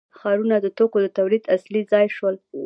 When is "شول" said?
2.15-2.35